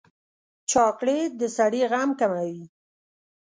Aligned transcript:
چاکلېټ 0.71 1.31
د 1.41 1.43
سړي 1.57 1.81
غم 1.91 2.09
کموي. 2.19 2.61